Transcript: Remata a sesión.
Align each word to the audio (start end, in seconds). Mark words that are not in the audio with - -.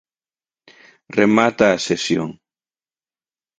Remata 1.19 1.65
a 1.71 1.81
sesión. 1.87 2.29